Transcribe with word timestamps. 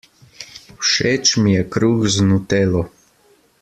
Všeč 0.79 1.35
mi 1.41 1.53
je 1.55 1.63
kruh 1.77 2.01
z 2.15 2.29
nutelo. 2.31 2.87